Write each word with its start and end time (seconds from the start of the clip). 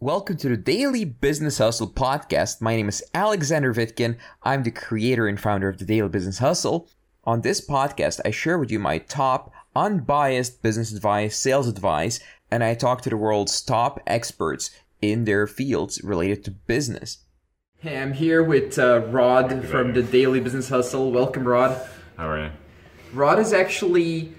Welcome 0.00 0.36
to 0.38 0.48
the 0.48 0.56
Daily 0.56 1.04
Business 1.04 1.58
Hustle 1.58 1.88
podcast. 1.88 2.60
My 2.60 2.74
name 2.74 2.88
is 2.88 3.02
Alexander 3.14 3.72
Vitkin. 3.72 4.18
I'm 4.42 4.64
the 4.64 4.72
creator 4.72 5.28
and 5.28 5.40
founder 5.40 5.68
of 5.68 5.78
the 5.78 5.84
Daily 5.84 6.08
Business 6.08 6.38
Hustle. 6.38 6.88
On 7.22 7.40
this 7.40 7.64
podcast, 7.66 8.20
I 8.24 8.32
share 8.32 8.58
with 8.58 8.72
you 8.72 8.80
my 8.80 8.98
top 8.98 9.52
unbiased 9.74 10.62
business 10.62 10.92
advice, 10.92 11.38
sales 11.38 11.68
advice, 11.68 12.18
and 12.50 12.64
I 12.64 12.74
talk 12.74 13.02
to 13.02 13.10
the 13.10 13.16
world's 13.16 13.62
top 13.62 14.00
experts 14.04 14.70
in 15.00 15.24
their 15.24 15.46
fields 15.46 16.02
related 16.02 16.44
to 16.44 16.50
business. 16.50 17.18
Hey, 17.78 17.96
I'm 17.96 18.14
here 18.14 18.42
with 18.42 18.76
uh, 18.78 19.00
Rod 19.06 19.64
from 19.64 19.94
the 19.94 20.02
Daily 20.02 20.40
Business 20.40 20.70
Hustle. 20.70 21.12
Welcome, 21.12 21.46
Rod. 21.46 21.80
How 22.16 22.28
are 22.28 22.46
you? 22.46 22.50
Rod 23.12 23.38
is 23.38 23.52
actually 23.52 24.34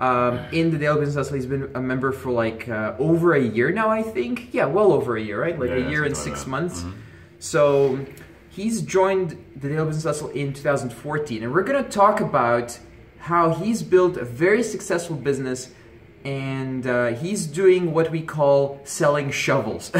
um, 0.00 0.38
in 0.52 0.70
the 0.70 0.78
Daily 0.78 1.00
Business 1.00 1.16
Hustle. 1.16 1.36
He's 1.36 1.46
been 1.46 1.70
a 1.74 1.80
member 1.80 2.10
for 2.12 2.30
like 2.32 2.68
uh, 2.68 2.94
over 2.98 3.34
a 3.34 3.42
year 3.42 3.70
now, 3.70 3.90
I 3.90 4.02
think. 4.02 4.48
Yeah, 4.52 4.66
well 4.66 4.92
over 4.92 5.16
a 5.16 5.20
year, 5.22 5.40
right? 5.40 5.58
Like 5.58 5.70
Yeah, 5.70 5.76
a 5.86 5.90
year 5.90 6.04
and 6.04 6.16
six 6.16 6.44
that. 6.44 6.50
months. 6.50 6.82
Mhm. 6.82 6.92
So 7.38 8.06
he's 8.48 8.82
joined 8.82 9.36
the 9.56 9.68
Daily 9.68 9.86
Business 9.86 10.04
Hustle 10.04 10.28
in 10.30 10.52
2014, 10.52 11.42
and 11.42 11.52
we're 11.52 11.62
gonna 11.62 11.82
talk 11.82 12.20
about 12.20 12.78
how 13.18 13.50
he's 13.54 13.82
built 13.82 14.16
a 14.16 14.24
very 14.24 14.62
successful 14.62 15.16
business, 15.16 15.70
and 16.24 16.86
uh, 16.86 17.08
he's 17.08 17.46
doing 17.46 17.92
what 17.92 18.10
we 18.10 18.22
call 18.22 18.80
selling 18.84 19.30
shovels. 19.30 19.92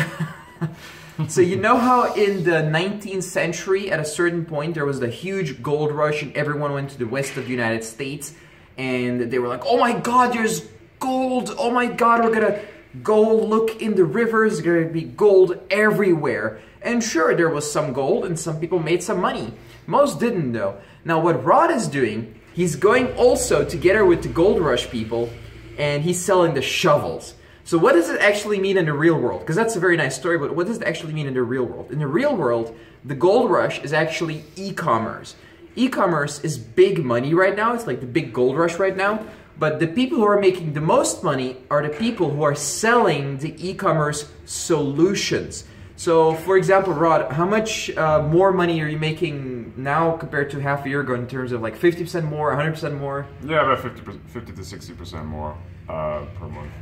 so 1.29 1.41
you 1.43 1.57
know 1.57 1.77
how 1.77 2.15
in 2.15 2.45
the 2.45 2.63
19th 2.63 3.23
century, 3.25 3.91
at 3.91 4.01
a 4.01 4.05
certain 4.05 4.45
point, 4.47 4.75
there 4.75 4.87
was 4.87 5.01
the 5.01 5.09
huge 5.09 5.63
gold 5.63 5.93
rush, 5.93 6.23
and 6.23 6.35
everyone 6.35 6.73
went 6.73 6.91
to 6.91 6.99
the 6.99 7.07
west 7.07 7.37
of 7.37 7.45
the 7.45 7.51
United 7.51 7.85
States, 7.85 8.33
and 8.79 9.31
they 9.31 9.39
were 9.39 9.49
like, 9.49 9.65
"Oh 9.67 9.79
my 9.79 9.93
God, 9.93 10.33
there's 10.33 10.67
gold! 10.99 11.55
Oh 11.59 11.71
my 11.71 11.87
God, 11.87 12.25
we're 12.25 12.35
gonna 12.35 12.61
go 13.03 13.35
look 13.35 13.81
in 13.81 13.95
the 13.95 14.05
rivers. 14.05 14.61
There's 14.61 14.85
gonna 14.85 14.93
be 14.93 15.03
gold 15.03 15.59
everywhere." 15.71 16.61
And 16.83 17.05
sure, 17.05 17.35
there 17.35 17.51
was 17.51 17.71
some 17.71 17.93
gold, 17.93 18.25
and 18.25 18.39
some 18.39 18.59
people 18.59 18.79
made 18.79 19.03
some 19.03 19.21
money. 19.21 19.53
Most 19.87 20.19
didn't, 20.19 20.53
though. 20.53 20.77
Now, 21.05 21.21
what 21.21 21.45
Rod 21.45 21.71
is 21.71 21.89
doing, 21.89 22.35
he's 22.55 22.77
going 22.77 23.13
also 23.17 23.65
together 23.65 24.05
with 24.05 24.23
the 24.23 24.29
gold 24.29 24.61
rush 24.61 24.91
people, 24.91 25.29
and 25.77 26.03
he's 26.03 26.19
selling 26.19 26.55
the 26.55 26.63
shovels. 26.63 27.35
So 27.65 27.79
what 27.79 27.93
does 27.93 28.09
it 28.09 28.21
actually 28.21 28.59
mean 28.59 28.77
in 28.77 28.87
the 28.87 28.93
real 28.93 29.19
world? 29.19 29.41
Because 29.41 29.57
that's 29.57 29.77
a 29.77 29.81
very 29.81 29.97
nice 29.97 30.17
story, 30.17 30.39
but 30.39 30.57
what 30.57 30.67
does 30.67 30.79
it 30.79 30.83
actually 30.83 31.13
mean 31.13 31.27
in 31.27 31.35
the 31.35 31.43
real 31.43 31.65
world? 31.65 31.91
In 31.91 31.99
the 31.99 32.07
real 32.07 32.35
world, 32.35 32.75
the 33.05 33.15
gold 33.15 33.51
rush 33.51 33.83
is 33.85 33.93
actually 33.93 34.45
e-commerce. 34.57 35.37
E-commerce 35.81 36.41
is 36.41 36.59
big 36.59 37.03
money 37.03 37.33
right 37.33 37.57
now. 37.57 37.73
It's 37.73 37.87
like 37.87 38.01
the 38.01 38.07
big 38.07 38.35
gold 38.35 38.55
rush 38.57 38.79
right 38.79 38.95
now. 38.95 39.25
But 39.59 39.81
the 39.81 39.87
people 39.87 40.19
who 40.19 40.27
are 40.27 40.41
making 40.41 40.75
the 40.75 40.81
most 40.81 41.25
money 41.25 41.57
are 41.71 41.83
the 41.83 41.95
people 42.05 42.31
who 42.31 42.43
are 42.43 42.55
selling 42.55 43.39
the 43.39 43.55
e-commerce 43.67 44.31
solutions. 44.45 45.65
So, 45.97 46.35
for 46.35 46.57
example, 46.57 46.93
Rod, 46.93 47.33
how 47.33 47.47
much 47.47 47.91
uh, 47.97 48.23
more 48.23 48.53
money 48.53 48.81
are 48.83 48.89
you 48.89 48.99
making 48.99 49.75
now 49.77 50.17
compared 50.17 50.51
to 50.51 50.61
half 50.61 50.85
a 50.85 50.89
year 50.89 51.01
ago 51.01 51.15
in 51.15 51.27
terms 51.27 51.53
of 51.53 51.63
like 51.63 51.77
50% 51.79 52.25
more, 52.25 52.55
100% 52.55 52.99
more? 52.99 53.27
Yeah, 53.45 53.63
about 53.63 53.81
50, 53.81 54.03
per- 54.03 54.19
50 54.29 54.53
to 54.53 54.63
60% 54.63 55.25
more 55.27 55.57
uh, 55.89 56.25
per 56.39 56.49
month. 56.49 56.73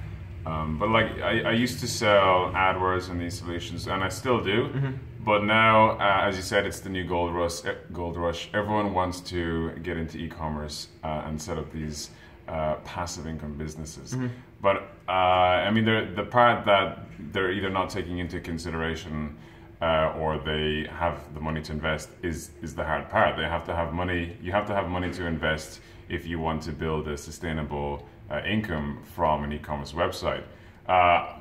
Um, 0.47 0.79
but 0.79 0.89
like, 0.89 1.21
I, 1.21 1.41
I 1.43 1.53
used 1.53 1.81
to 1.81 1.89
sell 1.89 2.53
AdWords 2.55 3.11
and 3.11 3.21
these 3.21 3.35
solutions, 3.39 3.87
and 3.87 4.03
I 4.03 4.09
still 4.09 4.43
do. 4.43 4.71
But 5.29 5.45
now, 5.45 5.91
uh, 5.99 6.27
as 6.27 6.37
you 6.39 6.43
said, 6.43 6.65
it's 6.65 6.81
the 6.81 6.89
new 6.89 7.05
gold 7.05 7.35
rush. 7.35 7.63
eh, 7.67 7.75
Gold 7.93 8.17
rush. 8.17 8.49
Everyone 8.55 8.95
wants 8.95 9.21
to 9.33 9.73
get 9.83 9.99
into 9.99 10.17
e-commerce 10.17 10.89
uh, 11.05 11.27
and 11.27 11.39
set 11.39 11.59
up 11.59 11.71
these 11.71 12.09
uh, 12.49 12.77
passive 12.77 13.27
income 13.27 13.53
businesses. 13.59 14.17
But 14.63 14.77
uh, 15.07 15.67
I 15.69 15.71
mean, 15.71 15.85
the 15.85 16.09
the 16.17 16.25
part 16.25 16.65
that 16.65 16.87
they're 17.33 17.53
either 17.53 17.69
not 17.69 17.91
taking 17.91 18.17
into 18.21 18.41
consideration 18.41 19.37
uh, 19.83 20.19
or 20.21 20.39
they 20.39 20.89
have 20.91 21.17
the 21.35 21.41
money 21.41 21.61
to 21.61 21.73
invest 21.73 22.09
is 22.23 22.39
is 22.63 22.75
the 22.75 22.85
hard 22.85 23.11
part. 23.11 23.37
They 23.37 23.49
have 23.57 23.65
to 23.67 23.75
have 23.77 23.93
money. 23.93 24.35
You 24.41 24.53
have 24.53 24.67
to 24.69 24.75
have 24.75 24.89
money 24.89 25.11
to 25.19 25.27
invest 25.27 25.81
if 26.09 26.27
you 26.27 26.39
want 26.41 26.63
to 26.69 26.73
build 26.73 27.07
a 27.07 27.19
sustainable 27.19 27.93
uh, 28.31 28.41
income 28.55 29.01
from 29.15 29.45
an 29.45 29.53
e-commerce 29.53 29.93
website. 29.93 30.45
Uh, 30.89 31.38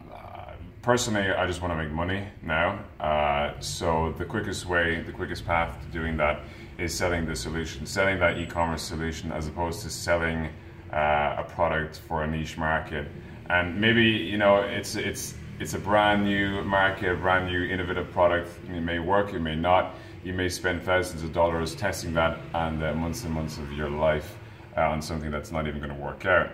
personally, 0.87 1.29
I 1.31 1.45
just 1.45 1.61
want 1.61 1.73
to 1.73 1.83
make 1.83 1.91
money 1.91 2.23
now. 2.41 2.79
Uh, 2.97 3.59
so 3.59 4.15
the 4.17 4.23
quickest 4.23 4.65
way, 4.67 5.01
the 5.01 5.11
quickest 5.11 5.45
path 5.45 5.77
to 5.83 5.87
doing 5.91 6.15
that 6.15 6.43
is 6.77 6.95
selling 6.95 7.25
the 7.25 7.35
solution, 7.35 7.85
selling 7.85 8.19
that 8.19 8.37
e-commerce 8.37 8.83
solution, 8.83 9.33
as 9.33 9.49
opposed 9.49 9.81
to 9.81 9.89
selling 9.89 10.47
uh, 10.93 11.43
a 11.43 11.45
product 11.55 11.99
for 12.07 12.23
a 12.23 12.27
niche 12.27 12.57
market. 12.57 13.05
And 13.49 13.81
maybe 13.81 14.05
you 14.05 14.37
know 14.37 14.61
it's 14.61 14.95
it's 14.95 15.33
it's 15.59 15.73
a 15.73 15.79
brand 15.79 16.23
new 16.23 16.63
market, 16.63 17.19
brand 17.19 17.47
new 17.47 17.63
innovative 17.63 18.09
product. 18.11 18.47
It 18.69 18.79
may 18.79 18.99
work, 18.99 19.33
it 19.33 19.39
may 19.39 19.57
not. 19.57 19.93
You 20.23 20.31
may 20.31 20.47
spend 20.47 20.83
thousands 20.83 21.21
of 21.21 21.33
dollars 21.33 21.75
testing 21.75 22.13
that 22.13 22.39
and 22.53 22.81
uh, 22.81 22.93
months 22.93 23.25
and 23.25 23.33
months 23.33 23.57
of 23.57 23.73
your 23.73 23.89
life 23.89 24.37
uh, 24.77 24.81
on 24.81 25.01
something 25.01 25.31
that's 25.31 25.51
not 25.51 25.67
even 25.67 25.79
going 25.79 25.95
to 25.95 26.01
work 26.01 26.25
out. 26.25 26.49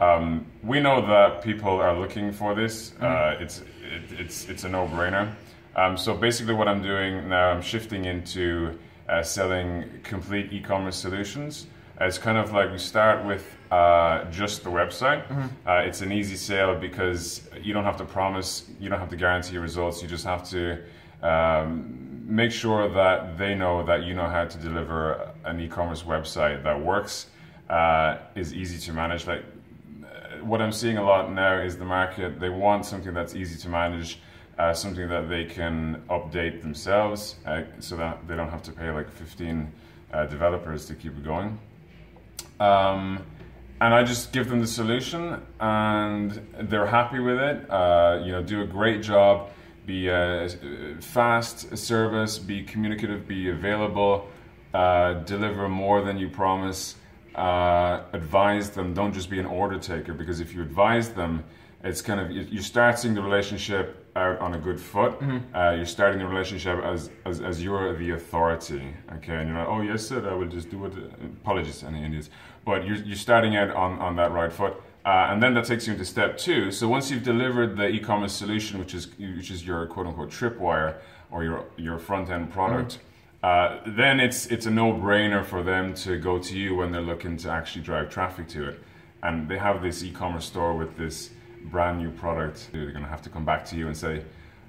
Um, 0.00 0.46
we 0.62 0.80
know 0.80 1.06
that 1.06 1.42
people 1.42 1.70
are 1.80 1.96
looking 1.98 2.32
for 2.32 2.54
this. 2.54 2.92
Uh, 3.00 3.36
it's 3.40 3.60
it, 3.60 4.20
it's 4.20 4.48
it's 4.48 4.64
a 4.64 4.68
no-brainer. 4.68 5.32
Um, 5.76 5.96
so 5.96 6.14
basically, 6.14 6.54
what 6.54 6.66
I'm 6.68 6.82
doing 6.82 7.28
now, 7.28 7.50
I'm 7.50 7.62
shifting 7.62 8.04
into 8.04 8.76
uh, 9.08 9.22
selling 9.22 9.84
complete 10.02 10.52
e-commerce 10.52 10.96
solutions. 10.96 11.66
It's 12.00 12.18
kind 12.18 12.38
of 12.38 12.52
like 12.52 12.70
we 12.70 12.78
start 12.78 13.24
with 13.24 13.44
uh, 13.70 14.24
just 14.30 14.62
the 14.64 14.70
website. 14.70 15.22
Uh, 15.66 15.82
it's 15.86 16.00
an 16.00 16.12
easy 16.12 16.36
sale 16.36 16.74
because 16.78 17.48
you 17.60 17.72
don't 17.72 17.84
have 17.84 17.96
to 17.98 18.04
promise, 18.04 18.64
you 18.80 18.88
don't 18.88 19.00
have 19.00 19.10
to 19.10 19.16
guarantee 19.16 19.58
results. 19.58 20.00
You 20.02 20.08
just 20.08 20.24
have 20.24 20.48
to 20.50 20.78
um, 21.22 22.22
make 22.24 22.52
sure 22.52 22.88
that 22.88 23.36
they 23.38 23.54
know 23.54 23.84
that 23.84 24.02
you 24.04 24.14
know 24.14 24.28
how 24.28 24.44
to 24.44 24.58
deliver 24.58 25.30
an 25.44 25.58
e-commerce 25.60 26.02
website 26.04 26.62
that 26.62 26.80
works, 26.80 27.26
uh, 27.68 28.18
is 28.34 28.54
easy 28.54 28.78
to 28.86 28.92
manage. 28.92 29.26
Like 29.26 29.44
uh, 30.02 30.44
what 30.44 30.60
I'm 30.60 30.72
seeing 30.72 30.96
a 30.96 31.02
lot 31.02 31.32
now 31.32 31.58
is 31.58 31.76
the 31.76 31.84
market. 31.84 32.40
They 32.40 32.48
want 32.48 32.86
something 32.86 33.14
that's 33.14 33.34
easy 33.34 33.58
to 33.62 33.68
manage, 33.68 34.20
uh, 34.58 34.72
something 34.72 35.08
that 35.08 35.28
they 35.28 35.44
can 35.44 36.02
update 36.08 36.62
themselves, 36.62 37.36
uh, 37.46 37.62
so 37.78 37.96
that 37.96 38.26
they 38.26 38.36
don't 38.36 38.50
have 38.50 38.62
to 38.62 38.72
pay 38.72 38.90
like 38.90 39.10
15 39.10 39.72
uh, 40.12 40.26
developers 40.26 40.86
to 40.86 40.94
keep 40.94 41.16
it 41.16 41.24
going. 41.24 41.58
Um, 42.60 43.24
and 43.80 43.94
I 43.94 44.02
just 44.02 44.32
give 44.32 44.48
them 44.48 44.60
the 44.60 44.66
solution, 44.66 45.40
and 45.60 46.46
they're 46.62 46.86
happy 46.86 47.20
with 47.20 47.38
it. 47.38 47.70
Uh, 47.70 48.20
you 48.24 48.32
know, 48.32 48.42
do 48.42 48.62
a 48.62 48.66
great 48.66 49.02
job, 49.02 49.50
be 49.86 50.08
a 50.08 50.48
fast 51.00 51.76
service, 51.78 52.38
be 52.38 52.64
communicative, 52.64 53.28
be 53.28 53.50
available, 53.50 54.28
uh, 54.74 55.14
deliver 55.14 55.68
more 55.68 56.02
than 56.02 56.18
you 56.18 56.28
promise. 56.28 56.96
Uh, 57.38 58.02
advise 58.12 58.70
them. 58.70 58.94
Don't 58.94 59.14
just 59.14 59.30
be 59.30 59.38
an 59.38 59.46
order 59.46 59.78
taker, 59.78 60.12
because 60.12 60.40
if 60.40 60.52
you 60.54 60.60
advise 60.62 61.10
them, 61.20 61.44
it's 61.84 62.02
kind 62.02 62.18
of 62.20 62.26
you, 62.36 62.42
you 62.56 62.60
start 62.60 62.98
seeing 62.98 63.14
the 63.14 63.22
relationship 63.22 63.86
out 64.16 64.36
on 64.40 64.54
a 64.54 64.58
good 64.58 64.80
foot. 64.80 65.12
Uh, 65.54 65.74
you're 65.76 65.86
starting 65.86 66.18
the 66.18 66.26
relationship 66.26 66.76
as, 66.92 67.10
as 67.24 67.40
as 67.40 67.62
you're 67.62 67.96
the 67.96 68.10
authority, 68.18 68.82
okay? 69.16 69.36
And 69.36 69.48
you're 69.48 69.58
like, 69.58 69.68
oh 69.68 69.82
yes, 69.82 70.00
sir, 70.08 70.18
I 70.28 70.34
will 70.34 70.48
just 70.48 70.68
do 70.70 70.84
it. 70.86 70.92
Apologies, 71.42 71.84
any 71.84 72.00
Indians, 72.04 72.30
but 72.64 72.84
you're 72.86 73.00
you're 73.08 73.22
starting 73.28 73.54
out 73.60 73.70
on 73.70 73.92
on 74.00 74.16
that 74.16 74.30
right 74.32 74.52
foot. 74.52 74.74
Uh, 75.04 75.30
and 75.30 75.40
then 75.42 75.54
that 75.54 75.64
takes 75.64 75.86
you 75.86 75.92
into 75.92 76.04
step 76.04 76.36
two. 76.36 76.72
So 76.72 76.88
once 76.88 77.04
you've 77.10 77.22
delivered 77.22 77.76
the 77.76 77.88
e-commerce 77.88 78.32
solution, 78.32 78.80
which 78.80 78.94
is 78.94 79.04
which 79.38 79.50
is 79.52 79.60
your 79.64 79.86
quote 79.86 80.06
unquote 80.08 80.30
tripwire 80.30 80.96
or 81.30 81.44
your 81.44 81.58
your 81.76 81.98
front 81.98 82.28
end 82.30 82.50
product, 82.50 82.98
uh, 83.42 83.78
then 83.86 84.18
it's 84.18 84.46
it's 84.46 84.66
a 84.66 84.70
no 84.70 84.92
brainer 84.92 85.44
for 85.44 85.62
them 85.62 85.94
to 85.94 86.18
go 86.18 86.38
to 86.38 86.58
you 86.58 86.74
when 86.74 86.90
they're 86.90 87.00
looking 87.00 87.36
to 87.36 87.50
actually 87.50 87.82
drive 87.82 88.10
traffic 88.10 88.48
to 88.48 88.68
it. 88.68 88.80
And 89.22 89.48
they 89.48 89.58
have 89.58 89.82
this 89.82 90.02
e-commerce 90.02 90.46
store 90.46 90.74
with 90.74 90.96
this 90.96 91.30
brand 91.64 91.98
new 91.98 92.10
product. 92.10 92.68
They're 92.72 92.90
going 92.90 93.04
to 93.04 93.10
have 93.10 93.22
to 93.22 93.30
come 93.30 93.44
back 93.44 93.64
to 93.66 93.76
you 93.76 93.86
and 93.86 93.96
say, 93.96 94.24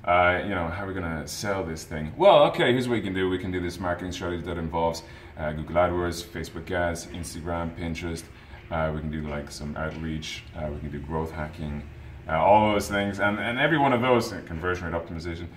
uh, 0.06 0.42
you 0.44 0.50
know, 0.50 0.68
how 0.68 0.86
are 0.86 0.88
we 0.88 0.94
going 0.94 1.22
to 1.22 1.28
sell 1.28 1.64
this 1.64 1.84
thing? 1.84 2.12
Well, 2.18 2.44
okay, 2.46 2.72
here's 2.72 2.88
what 2.88 2.96
we 2.96 3.02
can 3.02 3.14
do. 3.14 3.30
We 3.30 3.38
can 3.38 3.52
do 3.52 3.60
this 3.60 3.80
marketing 3.80 4.12
strategy 4.12 4.44
that 4.44 4.58
involves 4.58 5.04
uh, 5.38 5.52
Google 5.52 5.76
AdWords, 5.76 6.24
Facebook 6.24 6.70
ads, 6.72 7.08
Instagram, 7.08 7.76
Pinterest. 7.78 8.24
Uh, 8.72 8.92
we 8.94 9.02
can 9.02 9.12
do 9.12 9.28
like 9.28 9.52
some 9.52 9.76
outreach. 9.78 10.44
Uh, 10.56 10.70
we 10.72 10.80
can 10.80 10.92
do 10.92 11.00
growth 11.00 11.32
hacking, 11.32 11.82
uh, 12.28 12.38
all 12.38 12.72
those 12.72 12.88
things, 12.88 13.20
and 13.20 13.40
and 13.40 13.58
every 13.58 13.80
one 13.80 13.94
of 13.94 14.02
those 14.02 14.30
conversion 14.46 14.92
rate 14.92 14.94
optimization, 14.94 15.48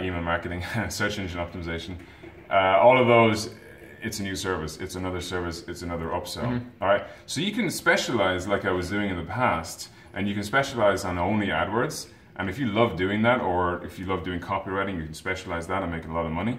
email 0.00 0.20
marketing, 0.20 0.64
search 0.88 1.18
engine 1.18 1.38
optimization, 1.38 1.96
uh, 2.50 2.78
all 2.80 3.00
of 3.00 3.06
those. 3.06 3.50
It's 4.02 4.20
a 4.20 4.22
new 4.22 4.36
service. 4.36 4.76
It's 4.78 4.94
another 4.94 5.20
service. 5.20 5.64
It's 5.66 5.82
another 5.82 6.06
upsell. 6.06 6.62
All 6.80 6.88
right. 6.88 7.04
So 7.26 7.40
you 7.40 7.52
can 7.52 7.70
specialize 7.70 8.46
like 8.46 8.64
I 8.64 8.70
was 8.70 8.88
doing 8.90 9.10
in 9.10 9.16
the 9.16 9.24
past, 9.24 9.88
and 10.14 10.28
you 10.28 10.34
can 10.34 10.44
specialize 10.44 11.04
on 11.04 11.18
only 11.18 11.48
AdWords. 11.48 12.08
And 12.36 12.48
if 12.50 12.58
you 12.58 12.66
love 12.66 12.96
doing 12.96 13.22
that, 13.22 13.40
or 13.40 13.82
if 13.84 13.98
you 13.98 14.04
love 14.06 14.22
doing 14.22 14.40
copywriting, 14.40 14.96
you 14.98 15.04
can 15.04 15.14
specialize 15.14 15.66
that 15.68 15.82
and 15.82 15.90
make 15.90 16.04
a 16.04 16.12
lot 16.12 16.26
of 16.26 16.32
money. 16.32 16.58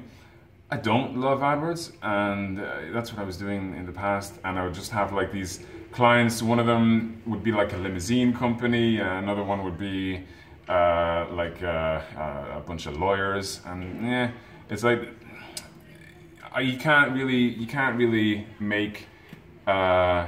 I 0.70 0.78
don't 0.78 1.16
love 1.16 1.40
AdWords, 1.40 1.94
and 2.02 2.60
uh, 2.60 2.66
that's 2.92 3.14
what 3.14 3.22
I 3.22 3.24
was 3.24 3.38
doing 3.38 3.76
in 3.76 3.86
the 3.86 3.92
past. 3.94 4.34
And 4.44 4.60
I 4.60 4.66
would 4.66 4.74
just 4.74 4.92
have 4.92 5.14
like 5.14 5.32
these 5.32 5.62
clients. 5.92 6.42
One 6.42 6.60
of 6.60 6.66
them 6.66 7.22
would 7.26 7.44
be 7.44 7.52
like 7.52 7.72
a 7.74 7.78
limousine 7.78 8.34
company, 8.34 9.00
another 9.00 9.44
one 9.44 9.64
would 9.64 9.78
be 9.78 10.26
uh, 10.68 11.28
like 11.32 11.64
uh, 11.64 12.02
uh, 12.18 12.58
a 12.58 12.64
bunch 12.66 12.88
of 12.88 12.98
lawyers, 12.98 13.62
and 13.66 14.06
yeah, 14.06 14.32
it's 14.70 14.84
like 14.84 15.08
you 16.62 16.78
can't 16.78 17.12
really 17.12 17.38
you 17.62 17.68
can't 17.68 17.98
really 17.98 18.48
make 18.60 19.08
uh, 19.68 20.28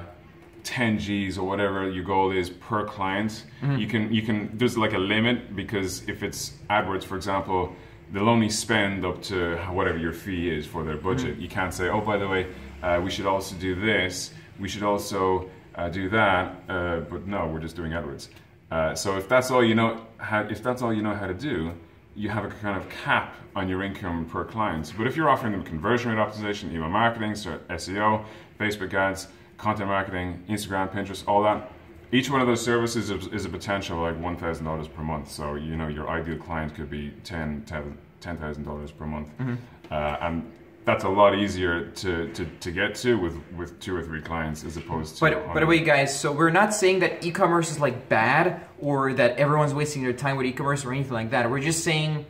10 0.63 0.99
G's 0.99 1.37
or 1.37 1.47
whatever 1.47 1.89
your 1.89 2.03
goal 2.03 2.31
is 2.31 2.49
per 2.49 2.85
client. 2.85 3.45
You 3.79 3.87
can 3.87 4.13
you 4.13 4.21
can 4.21 4.57
there's 4.57 4.77
like 4.77 4.93
a 4.93 4.97
limit 4.97 5.55
because 5.55 6.07
if 6.07 6.23
it's 6.23 6.53
AdWords, 6.69 7.03
for 7.03 7.15
example, 7.15 7.73
they'll 8.11 8.29
only 8.29 8.49
spend 8.49 9.05
up 9.05 9.21
to 9.23 9.57
whatever 9.71 9.97
your 9.97 10.13
fee 10.13 10.49
is 10.49 10.65
for 10.65 10.83
their 10.83 10.97
budget. 10.97 11.37
You 11.37 11.47
can't 11.47 11.73
say, 11.73 11.89
oh, 11.89 12.01
by 12.01 12.17
the 12.17 12.27
way, 12.27 12.47
uh, 12.83 12.99
we 13.03 13.09
should 13.09 13.25
also 13.25 13.55
do 13.55 13.75
this. 13.75 14.31
We 14.59 14.67
should 14.67 14.83
also 14.83 15.49
uh, 15.75 15.89
do 15.89 16.09
that. 16.09 16.63
Uh, 16.67 16.99
but 17.01 17.27
no, 17.27 17.47
we're 17.47 17.59
just 17.59 17.75
doing 17.75 17.91
AdWords. 17.91 18.29
Uh, 18.71 18.93
so 18.95 19.17
if 19.17 19.27
that's 19.27 19.49
all 19.51 19.63
you 19.63 19.75
know, 19.75 20.05
how, 20.17 20.41
if 20.41 20.61
that's 20.61 20.81
all 20.81 20.93
you 20.93 21.01
know 21.01 21.15
how 21.15 21.27
to 21.27 21.33
do, 21.33 21.73
you 22.19 22.27
have 22.27 22.43
a 22.43 22.49
kind 22.49 22.77
of 22.77 22.87
cap 22.89 23.33
on 23.55 23.69
your 23.69 23.81
income 23.81 24.25
per 24.25 24.43
client. 24.43 24.93
But 24.97 25.07
if 25.07 25.15
you're 25.15 25.29
offering 25.29 25.53
them 25.53 25.63
conversion 25.63 26.11
rate 26.11 26.17
optimization, 26.17 26.69
email 26.73 26.89
marketing, 26.89 27.33
so 27.33 27.57
SEO, 27.69 28.25
Facebook 28.59 28.93
ads, 28.93 29.29
content 29.57 29.87
marketing, 29.87 30.43
Instagram, 30.49 30.91
Pinterest, 30.91 31.23
all 31.27 31.41
that, 31.43 31.71
each 32.11 32.29
one 32.29 32.41
of 32.41 32.47
those 32.47 32.61
services 32.61 33.09
is, 33.09 33.27
is 33.27 33.45
a 33.45 33.49
potential 33.49 34.01
like 34.01 34.19
one 34.19 34.35
thousand 34.35 34.65
dollars 34.65 34.89
per 34.89 35.01
month. 35.01 35.31
So 35.31 35.55
you 35.55 35.77
know 35.77 35.87
your 35.87 36.09
ideal 36.09 36.37
client 36.37 36.75
could 36.75 36.89
be 36.89 37.13
ten 37.23 37.63
thousand 38.19 38.63
dollars 38.65 38.91
per 38.91 39.05
month, 39.05 39.29
uh, 39.89 40.17
and 40.21 40.51
that's 40.89 41.03
a 41.03 41.09
lot 41.09 41.37
easier 41.37 41.85
to, 41.85 42.33
to, 42.33 42.45
to 42.45 42.71
get 42.71 42.95
to 42.95 43.13
with, 43.19 43.35
with 43.55 43.79
two 43.79 43.95
or 43.95 44.01
three 44.01 44.21
clients 44.21 44.63
as 44.63 44.75
opposed 44.75 45.15
to. 45.15 45.21
But 45.21 45.53
by 45.53 45.59
the 45.59 45.67
way, 45.67 45.81
guys, 45.81 46.19
so 46.19 46.31
we're 46.31 46.49
not 46.49 46.73
saying 46.73 46.99
that 46.99 47.23
e-commerce 47.23 47.69
is 47.69 47.79
like 47.79 48.09
bad 48.09 48.61
or 48.79 49.13
that 49.13 49.37
everyone's 49.37 49.73
wasting 49.73 50.01
their 50.01 50.13
time 50.13 50.35
with 50.35 50.47
e-commerce 50.47 50.83
or 50.85 50.91
anything 50.91 51.13
like 51.13 51.29
that. 51.29 51.49
We're 51.49 51.59
just 51.59 51.83
saying 51.83 52.25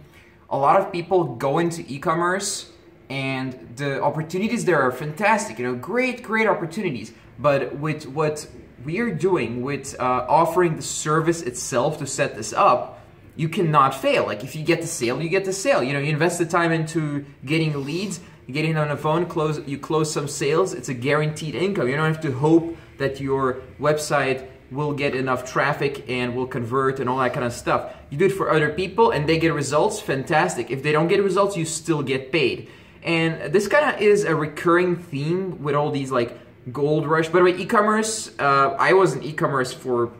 a 0.49 0.57
lot 0.57 0.81
of 0.81 0.91
people 0.91 1.35
go 1.35 1.59
into 1.59 1.85
e-commerce 1.87 2.69
and 3.09 3.53
the 3.77 4.03
opportunities 4.03 4.65
there 4.65 4.81
are 4.81 4.91
fantastic. 4.91 5.57
You 5.57 5.67
know, 5.67 5.75
great, 5.75 6.21
great 6.21 6.47
opportunities. 6.47 7.13
But 7.39 7.77
with 7.77 8.07
what 8.07 8.45
we 8.83 8.99
are 8.99 9.09
doing 9.11 9.61
with 9.61 9.95
uh, 9.99 10.03
offering 10.27 10.75
the 10.75 10.81
service 10.81 11.41
itself 11.43 11.99
to 11.99 12.07
set 12.07 12.35
this 12.35 12.51
up, 12.51 12.99
you 13.37 13.47
cannot 13.47 13.95
fail. 13.95 14.25
Like 14.25 14.43
if 14.43 14.53
you 14.53 14.65
get 14.65 14.81
the 14.81 14.87
sale, 14.87 15.21
you 15.21 15.29
get 15.29 15.45
the 15.45 15.53
sale. 15.53 15.81
You 15.81 15.93
know, 15.93 15.99
you 15.99 16.09
invest 16.09 16.39
the 16.39 16.45
time 16.45 16.73
into 16.73 17.25
getting 17.45 17.85
leads, 17.85 18.19
getting 18.51 18.77
on 18.77 18.89
the 18.89 18.97
phone, 18.97 19.25
close 19.25 19.59
you 19.67 19.77
close 19.77 20.11
some 20.11 20.27
sales. 20.27 20.73
It's 20.73 20.89
a 20.89 20.93
guaranteed 20.93 21.55
income. 21.55 21.87
You 21.87 21.95
don't 21.95 22.13
have 22.13 22.21
to 22.21 22.31
hope 22.31 22.77
that 22.97 23.19
your 23.19 23.61
website 23.79 24.47
will 24.71 24.93
get 24.93 25.15
enough 25.15 25.49
traffic 25.51 26.07
and 26.09 26.35
will 26.35 26.45
convert 26.45 26.99
and 26.99 27.09
all 27.09 27.17
that 27.19 27.33
kind 27.33 27.45
of 27.45 27.53
stuff. 27.53 27.93
You 28.09 28.17
do 28.17 28.25
it 28.25 28.31
for 28.31 28.51
other 28.51 28.69
people 28.69 29.11
and 29.11 29.27
they 29.27 29.39
get 29.39 29.53
results, 29.53 29.99
fantastic. 29.99 30.69
If 30.69 30.83
they 30.83 30.91
don't 30.91 31.07
get 31.07 31.23
results, 31.23 31.57
you 31.57 31.65
still 31.65 32.03
get 32.03 32.31
paid. 32.31 32.69
And 33.01 33.53
this 33.53 33.67
kind 33.67 33.95
of 33.95 34.01
is 34.01 34.25
a 34.25 34.35
recurring 34.35 34.97
theme 34.97 35.63
with 35.63 35.73
all 35.73 35.89
these 35.89 36.11
like 36.11 36.37
gold 36.71 37.07
rush. 37.07 37.29
By 37.29 37.39
the 37.39 37.45
way, 37.45 37.55
e-commerce, 37.55 38.31
uh, 38.37 38.75
I 38.77 38.93
was 38.93 39.13
in 39.13 39.23
e-commerce 39.23 39.73
for 39.73 40.11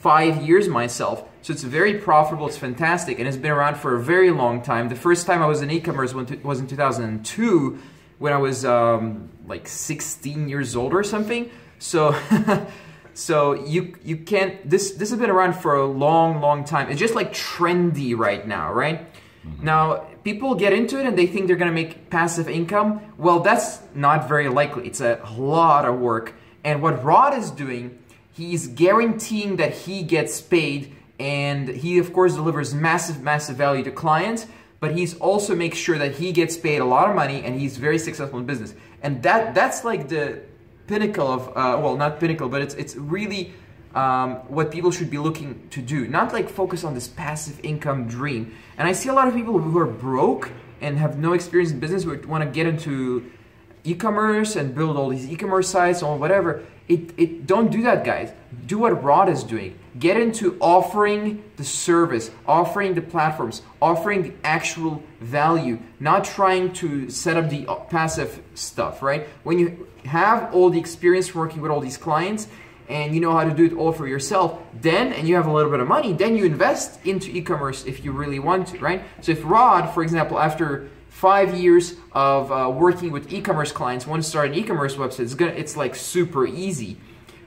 five 0.00 0.42
years 0.42 0.68
myself. 0.68 1.24
So 1.46 1.52
it's 1.52 1.62
very 1.62 1.94
profitable, 1.94 2.48
it's 2.48 2.56
fantastic, 2.56 3.20
and 3.20 3.28
it's 3.28 3.36
been 3.36 3.52
around 3.52 3.76
for 3.76 3.94
a 3.94 4.00
very 4.00 4.32
long 4.32 4.62
time. 4.62 4.88
The 4.88 4.96
first 4.96 5.28
time 5.28 5.44
I 5.44 5.46
was 5.46 5.62
in 5.62 5.70
e-commerce 5.70 6.12
was 6.12 6.58
in 6.58 6.66
2002 6.66 7.78
when 8.18 8.32
I 8.32 8.36
was 8.36 8.64
um, 8.64 9.28
like 9.46 9.68
16 9.68 10.48
years 10.48 10.74
old 10.74 10.92
or 10.92 11.04
something. 11.04 11.48
So, 11.78 12.16
so 13.14 13.64
you 13.64 13.94
you 14.02 14.16
can't. 14.16 14.68
This 14.68 14.94
this 14.94 15.10
has 15.10 15.20
been 15.20 15.30
around 15.30 15.52
for 15.54 15.76
a 15.76 15.86
long, 15.86 16.40
long 16.40 16.64
time. 16.64 16.90
It's 16.90 16.98
just 16.98 17.14
like 17.14 17.32
trendy 17.32 18.18
right 18.18 18.44
now, 18.44 18.72
right? 18.72 19.06
Mm-hmm. 19.46 19.64
Now 19.64 20.08
people 20.24 20.56
get 20.56 20.72
into 20.72 20.98
it 20.98 21.06
and 21.06 21.16
they 21.16 21.28
think 21.28 21.46
they're 21.46 21.54
gonna 21.54 21.70
make 21.70 22.10
passive 22.10 22.48
income. 22.48 23.00
Well, 23.18 23.38
that's 23.38 23.78
not 23.94 24.28
very 24.28 24.48
likely. 24.48 24.88
It's 24.88 25.00
a 25.00 25.20
lot 25.38 25.84
of 25.84 26.00
work. 26.00 26.34
And 26.64 26.82
what 26.82 27.04
Rod 27.04 27.38
is 27.38 27.52
doing, 27.52 28.02
he's 28.32 28.66
guaranteeing 28.66 29.54
that 29.58 29.72
he 29.72 30.02
gets 30.02 30.40
paid 30.40 30.95
and 31.18 31.68
he 31.68 31.98
of 31.98 32.12
course 32.12 32.34
delivers 32.34 32.74
massive 32.74 33.22
massive 33.22 33.56
value 33.56 33.82
to 33.82 33.90
clients 33.90 34.46
but 34.80 34.96
he's 34.96 35.18
also 35.18 35.54
makes 35.54 35.78
sure 35.78 35.98
that 35.98 36.16
he 36.16 36.32
gets 36.32 36.56
paid 36.56 36.78
a 36.78 36.84
lot 36.84 37.08
of 37.08 37.16
money 37.16 37.42
and 37.42 37.58
he's 37.58 37.76
very 37.76 37.98
successful 37.98 38.38
in 38.38 38.46
business. 38.46 38.74
And 39.02 39.22
that 39.22 39.54
that's 39.54 39.84
like 39.84 40.08
the 40.08 40.42
pinnacle 40.86 41.26
of 41.26 41.48
uh, 41.48 41.80
well 41.80 41.96
not 41.96 42.20
pinnacle 42.20 42.48
but 42.48 42.62
it's 42.62 42.74
it's 42.74 42.94
really 42.96 43.52
um, 43.94 44.36
what 44.48 44.70
people 44.70 44.90
should 44.90 45.10
be 45.10 45.18
looking 45.18 45.66
to 45.70 45.80
do. 45.80 46.06
Not 46.06 46.32
like 46.32 46.50
focus 46.50 46.84
on 46.84 46.94
this 46.94 47.08
passive 47.08 47.58
income 47.64 48.06
dream. 48.06 48.54
And 48.76 48.86
i 48.86 48.92
see 48.92 49.08
a 49.08 49.14
lot 49.14 49.28
of 49.28 49.34
people 49.34 49.58
who 49.58 49.78
are 49.78 49.86
broke 49.86 50.52
and 50.82 50.98
have 50.98 51.18
no 51.18 51.32
experience 51.32 51.72
in 51.72 51.80
business 51.80 52.04
who 52.04 52.16
want 52.28 52.44
to 52.44 52.50
get 52.50 52.66
into 52.66 53.30
e-commerce 53.88 54.56
and 54.56 54.74
build 54.74 54.96
all 54.96 55.08
these 55.08 55.28
e-commerce 55.28 55.68
sites 55.68 56.02
or 56.02 56.16
whatever 56.16 56.62
it, 56.88 57.12
it 57.16 57.46
don't 57.46 57.70
do 57.70 57.82
that 57.82 58.04
guys. 58.04 58.32
Do 58.66 58.78
what 58.78 59.02
rod 59.02 59.28
is 59.28 59.42
doing. 59.42 59.78
Get 59.98 60.16
into 60.16 60.56
offering 60.60 61.42
the 61.56 61.64
service 61.64 62.30
offering 62.46 62.94
the 62.94 63.00
platforms 63.00 63.62
offering 63.80 64.22
the 64.22 64.32
actual 64.44 65.02
value 65.20 65.78
not 66.00 66.24
trying 66.24 66.72
to 66.74 67.08
set 67.08 67.36
up 67.36 67.48
the 67.48 67.64
passive 67.88 68.42
stuff 68.54 69.02
right? 69.02 69.26
When 69.42 69.58
you 69.58 69.88
have 70.04 70.54
all 70.54 70.70
the 70.70 70.78
experience 70.78 71.34
working 71.34 71.60
with 71.60 71.70
all 71.70 71.80
these 71.80 71.96
clients 71.96 72.46
and 72.88 73.14
you 73.14 73.20
know 73.20 73.32
how 73.32 73.42
to 73.42 73.52
do 73.52 73.64
it 73.64 73.72
all 73.72 73.90
for 73.90 74.06
yourself 74.06 74.60
then 74.80 75.12
and 75.14 75.26
you 75.26 75.34
have 75.34 75.46
a 75.46 75.52
little 75.52 75.70
bit 75.70 75.80
of 75.80 75.88
money 75.88 76.12
then 76.12 76.36
you 76.36 76.44
invest 76.44 77.04
into 77.06 77.30
e-commerce 77.30 77.84
if 77.86 78.04
you 78.04 78.12
really 78.12 78.38
want 78.38 78.68
to 78.68 78.78
right? 78.78 79.02
So 79.22 79.32
if 79.32 79.40
rod 79.44 79.92
for 79.94 80.02
example 80.02 80.38
after 80.38 80.90
five 81.16 81.54
years 81.54 81.94
of 82.12 82.52
uh, 82.52 82.70
working 82.70 83.10
with 83.10 83.32
e-commerce 83.32 83.72
clients. 83.72 84.06
Want 84.06 84.22
to 84.22 84.28
start 84.28 84.48
an 84.48 84.54
e-commerce 84.54 84.96
website 84.96 85.20
it's 85.20 85.34
gonna 85.34 85.52
it's 85.52 85.74
like 85.74 85.94
super 85.94 86.46
easy. 86.46 86.98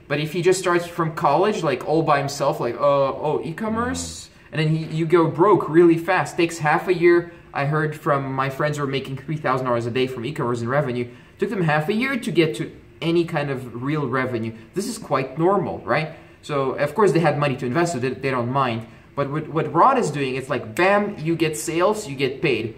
But 0.07 0.19
if 0.19 0.33
he 0.33 0.41
just 0.41 0.59
starts 0.59 0.87
from 0.87 1.13
college 1.13 1.61
like 1.61 1.87
all 1.87 2.01
by 2.01 2.17
himself 2.17 2.59
like 2.59 2.73
uh, 2.73 2.79
oh 2.79 3.41
e-commerce? 3.45 4.31
And 4.51 4.59
then 4.59 4.75
he, 4.75 4.85
you 4.85 5.05
go 5.05 5.27
broke 5.27 5.69
really 5.69 5.99
fast. 5.99 6.35
Takes 6.35 6.57
half 6.57 6.87
a 6.87 6.93
year. 6.95 7.31
I 7.53 7.65
heard 7.65 7.95
from 7.95 8.33
my 8.33 8.49
friends 8.49 8.77
who 8.77 8.83
are 8.85 8.87
making 8.87 9.17
$3000 9.17 9.85
a 9.85 9.91
day 9.91 10.07
from 10.07 10.25
e-commerce 10.25 10.61
and 10.61 10.69
revenue. 10.69 11.07
Took 11.37 11.51
them 11.51 11.61
half 11.61 11.89
a 11.89 11.93
year 11.93 12.17
to 12.17 12.31
get 12.31 12.55
to 12.55 12.75
any 13.03 13.23
kind 13.23 13.51
of 13.51 13.83
real 13.83 14.07
revenue. 14.07 14.51
This 14.73 14.87
is 14.87 14.97
quite 14.97 15.37
normal 15.37 15.77
right? 15.85 16.15
So 16.41 16.71
of 16.71 16.95
course 16.95 17.11
they 17.11 17.19
had 17.19 17.37
money 17.37 17.55
to 17.57 17.67
invest 17.67 17.93
so 17.93 17.99
they, 17.99 18.09
they 18.09 18.31
don't 18.31 18.51
mind. 18.51 18.87
But 19.15 19.29
what, 19.29 19.47
what 19.49 19.71
rod 19.71 19.99
is 19.99 20.09
doing 20.09 20.37
it's 20.37 20.49
like 20.49 20.73
bam 20.73 21.19
you 21.19 21.35
get 21.35 21.55
sales 21.55 22.07
you 22.07 22.15
get 22.15 22.41
paid 22.41 22.73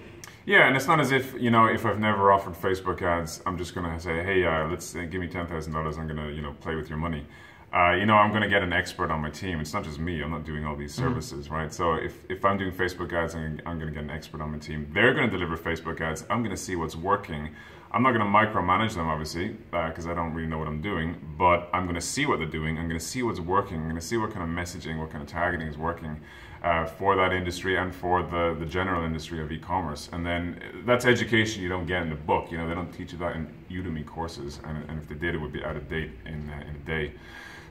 yeah, 0.52 0.68
and 0.68 0.76
it's 0.76 0.86
not 0.86 1.00
as 1.00 1.14
if 1.14 1.34
you 1.40 1.50
know 1.50 1.66
if 1.68 1.86
I've 1.86 2.00
never 2.00 2.30
offered 2.34 2.56
Facebook 2.56 3.02
ads, 3.02 3.42
I'm 3.46 3.58
just 3.58 3.74
gonna 3.74 3.98
say, 3.98 4.22
hey, 4.22 4.46
uh, 4.46 4.68
let's 4.68 4.94
uh, 4.94 5.04
give 5.10 5.22
me 5.22 5.28
ten 5.28 5.48
thousand 5.48 5.72
dollars. 5.72 5.98
I'm 5.98 6.08
gonna 6.10 6.30
you 6.30 6.42
know 6.42 6.52
play 6.60 6.76
with 6.76 6.90
your 6.90 6.98
money. 6.98 7.26
Uh, 7.74 7.94
you 7.94 8.06
know, 8.06 8.16
I'm 8.16 8.34
gonna 8.34 8.50
get 8.50 8.62
an 8.62 8.74
expert 8.74 9.12
on 9.12 9.22
my 9.22 9.30
team. 9.30 9.62
It's 9.62 9.74
not 9.74 9.86
just 9.86 9.98
me. 9.98 10.22
I'm 10.22 10.32
not 10.32 10.44
doing 10.44 10.66
all 10.66 10.76
these 10.76 10.92
mm-hmm. 10.94 11.08
services, 11.08 11.46
mm-hmm. 11.46 11.56
right? 11.56 11.74
So 11.74 11.94
if, 11.94 12.30
if 12.30 12.44
I'm 12.44 12.58
doing 12.58 12.74
Facebook 12.74 13.14
ads, 13.14 13.34
I'm, 13.34 13.62
I'm 13.66 13.80
gonna 13.80 13.92
get 13.92 14.04
an 14.04 14.10
expert 14.10 14.42
on 14.42 14.52
my 14.52 14.58
team. 14.58 14.92
They're 14.94 15.14
gonna 15.14 15.32
deliver 15.32 15.56
Facebook 15.56 16.02
ads. 16.02 16.26
I'm 16.30 16.44
gonna 16.44 16.58
see 16.58 16.76
what's 16.76 16.98
working. 16.98 17.56
I'm 17.94 18.04
not 18.04 18.12
gonna 18.12 18.26
micromanage 18.26 18.96
them, 18.96 19.08
obviously, 19.08 19.56
because 19.72 20.06
uh, 20.06 20.12
I 20.12 20.14
don't 20.14 20.34
really 20.34 20.50
know 20.50 20.58
what 20.58 20.68
I'm 20.68 20.82
doing. 20.82 21.16
But 21.38 21.70
I'm 21.72 21.86
gonna 21.86 22.02
see 22.02 22.26
what 22.26 22.40
they're 22.40 22.56
doing. 22.60 22.78
I'm 22.78 22.90
gonna 22.90 23.00
see 23.00 23.24
what's 23.24 23.40
working. 23.40 23.78
I'm 23.78 23.88
gonna 23.88 24.02
see 24.02 24.18
what 24.18 24.34
kind 24.34 24.44
of 24.44 24.50
messaging, 24.50 25.00
what 25.00 25.12
kind 25.12 25.24
of 25.24 25.30
targeting 25.30 25.68
is 25.70 25.78
working 25.78 26.20
uh, 26.64 26.86
for 26.86 27.16
that 27.16 27.34
industry 27.34 27.78
and 27.78 27.94
for 27.94 28.24
the, 28.24 28.56
the 28.60 28.66
general 28.66 29.04
industry 29.04 29.42
of 29.42 29.52
e-commerce. 29.52 30.10
And 30.14 30.26
then 30.26 30.62
that's 30.86 31.06
education 31.06 31.64
you 31.64 31.70
don't 31.70 31.88
get 31.88 32.04
in 32.04 32.10
the 32.10 32.16
book. 32.16 32.52
You 32.52 32.58
know, 32.58 32.68
they 32.68 32.76
don't 32.76 32.92
teach 32.92 33.14
you 33.14 33.18
that 33.20 33.36
in 33.36 33.48
Udemy 33.70 34.06
courses, 34.06 34.60
and, 34.66 34.88
and 34.90 35.02
if 35.02 35.08
they 35.08 35.16
did, 35.16 35.36
it 35.36 35.40
would 35.40 35.54
be 35.54 35.64
out 35.64 35.76
of 35.76 35.90
date 35.90 36.12
in, 36.26 36.50
uh, 36.50 36.70
in 36.70 36.76
a 36.76 36.86
day. 36.86 37.14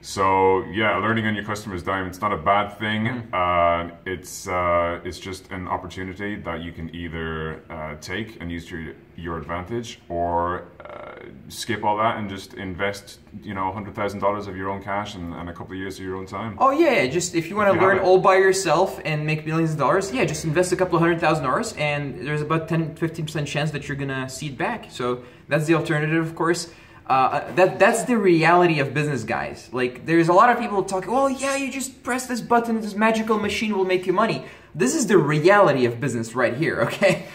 So 0.02 0.64
yeah, 0.72 0.96
learning 0.96 1.26
on 1.26 1.34
your 1.34 1.44
customer's 1.44 1.82
dime, 1.82 2.06
it's 2.06 2.20
not 2.20 2.32
a 2.32 2.36
bad 2.36 2.78
thing. 2.78 3.04
Mm. 3.04 3.34
Uh, 3.34 3.94
it's 4.06 4.48
uh, 4.48 5.00
it's 5.04 5.18
just 5.18 5.50
an 5.50 5.68
opportunity 5.68 6.36
that 6.36 6.62
you 6.62 6.72
can 6.72 6.94
either 6.94 7.62
uh, 7.68 7.96
take 8.00 8.40
and 8.40 8.50
use 8.50 8.66
to 8.68 8.78
your, 8.78 8.94
your 9.16 9.38
advantage, 9.38 10.00
or 10.08 10.68
uh, 10.84 11.26
skip 11.48 11.84
all 11.84 11.98
that 11.98 12.16
and 12.16 12.30
just 12.30 12.54
invest, 12.54 13.20
you 13.42 13.52
know, 13.52 13.70
hundred 13.72 13.94
thousand 13.94 14.20
dollars 14.20 14.46
of 14.46 14.56
your 14.56 14.70
own 14.70 14.82
cash 14.82 15.14
and, 15.14 15.34
and, 15.34 15.50
a 15.50 15.52
couple 15.52 15.72
of 15.72 15.78
years 15.78 15.98
of 15.98 16.04
your 16.04 16.16
own 16.16 16.24
time. 16.24 16.56
Oh 16.58 16.70
yeah, 16.70 17.06
just 17.06 17.34
if 17.34 17.50
you 17.50 17.56
want 17.56 17.72
to 17.74 17.78
learn 17.78 17.98
all 17.98 18.18
by 18.18 18.36
yourself 18.36 19.00
and 19.04 19.26
make 19.26 19.44
millions 19.44 19.72
of 19.72 19.78
dollars, 19.78 20.10
yeah, 20.12 20.24
just 20.24 20.44
invest 20.44 20.72
a 20.72 20.76
couple 20.76 20.96
of 20.96 21.02
hundred 21.02 21.20
thousand 21.20 21.44
dollars, 21.44 21.74
and 21.74 22.26
there's 22.26 22.40
about 22.40 22.68
10, 22.68 22.96
15 22.96 23.26
percent 23.26 23.46
chance 23.46 23.70
that 23.72 23.86
you're 23.86 23.98
gonna 23.98 24.28
see 24.30 24.46
it 24.46 24.56
back. 24.56 24.86
So 24.90 25.24
that's 25.48 25.66
the 25.66 25.74
alternative, 25.74 26.26
of 26.26 26.34
course. 26.34 26.72
Uh, 27.10 27.52
that 27.54 27.80
that's 27.80 28.04
the 28.04 28.16
reality 28.16 28.78
of 28.78 28.94
business, 28.94 29.24
guys. 29.24 29.68
Like, 29.72 30.06
there's 30.06 30.28
a 30.28 30.32
lot 30.32 30.48
of 30.48 30.60
people 30.60 30.84
talking. 30.84 31.10
Oh, 31.10 31.26
yeah, 31.26 31.56
you 31.56 31.68
just 31.72 32.04
press 32.04 32.28
this 32.28 32.40
button, 32.40 32.80
this 32.80 32.94
magical 32.94 33.36
machine 33.36 33.76
will 33.76 33.84
make 33.84 34.06
you 34.06 34.12
money. 34.12 34.44
This 34.76 34.94
is 34.94 35.08
the 35.08 35.18
reality 35.18 35.86
of 35.86 36.00
business 36.00 36.36
right 36.36 36.56
here. 36.56 36.80
Okay. 36.90 37.26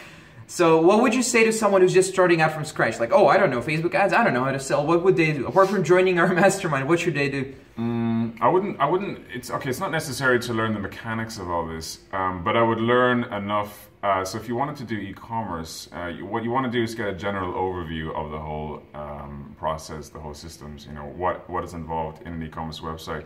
So, 0.48 0.79
what 0.79 1.01
would 1.01 1.15
you 1.15 1.24
say 1.24 1.44
to 1.44 1.51
someone 1.51 1.82
who's 1.82 1.94
just 1.94 2.12
starting 2.13 2.39
out 2.39 2.51
from 2.53 2.65
scratch? 2.65 3.00
Like, 3.00 3.12
oh, 3.12 3.27
I 3.27 3.38
don't 3.38 3.50
know 3.50 3.62
Facebook 3.62 3.96
ads. 3.96 4.13
I 4.13 4.24
don't 4.24 4.34
know 4.34 4.44
how 4.44 4.51
to 4.51 4.60
sell. 4.60 4.86
What 4.86 5.03
would 5.03 5.17
they 5.17 5.34
do 5.34 5.48
apart 5.48 5.70
from 5.70 5.84
joining 5.84 6.20
our 6.20 6.32
mastermind? 6.41 6.88
What 6.88 7.00
should 7.00 7.15
they 7.15 7.29
do? 7.29 7.53
Mm, 7.77 8.14
I 8.41 8.48
wouldn't. 8.48 8.79
I 8.79 8.86
wouldn't. 8.86 9.20
It's 9.34 9.50
okay. 9.51 9.70
It's 9.70 9.79
not 9.79 9.91
necessary 9.91 10.39
to 10.39 10.53
learn 10.53 10.74
the 10.74 10.79
mechanics 10.79 11.38
of 11.38 11.50
all 11.50 11.65
this, 11.67 12.00
um, 12.12 12.44
but 12.44 12.55
I 12.55 12.63
would 12.63 12.79
learn 12.79 13.24
enough. 13.25 13.89
Uh, 14.03 14.24
so 14.24 14.38
if 14.38 14.48
you 14.48 14.55
wanted 14.55 14.75
to 14.77 14.84
do 14.84 14.96
e-commerce, 14.96 15.89
uh, 15.96 16.08
you, 16.08 16.25
what 16.25 16.44
you 16.44 16.51
want 16.51 16.65
to 16.65 16.72
do 16.72 16.84
is 16.84 16.94
get 16.94 17.08
a 17.08 17.13
general 17.13 17.53
overview 17.53 18.13
of 18.15 18.32
the 18.32 18.38
whole 18.38 18.84
um, 18.94 19.55
process, 19.58 20.10
the 20.10 20.20
whole 20.20 20.34
systems. 20.34 20.86
You 20.86 20.94
know 20.94 21.05
what 21.05 21.50
what 21.50 21.63
is 21.63 21.74
involved 21.74 22.22
in 22.25 22.34
an 22.34 22.44
e-commerce 22.44 22.79
website, 22.79 23.25